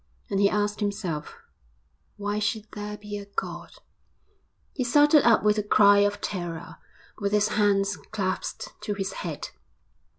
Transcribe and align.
And 0.31 0.39
he 0.39 0.49
asked 0.49 0.79
himself, 0.79 1.35
'Why 2.17 2.39
should 2.39 2.65
there 2.71 2.97
be 2.97 3.19
a 3.19 3.25
God?' 3.27 3.75
He 4.73 4.83
started 4.83 5.23
up 5.23 5.43
with 5.43 5.59
a 5.59 5.63
cry 5.63 5.99
of 5.99 6.19
terror, 6.21 6.77
with 7.19 7.31
his 7.33 7.49
hands 7.49 7.97
clasped 7.97 8.69
to 8.81 8.95
his 8.95 9.13
head. 9.21 9.49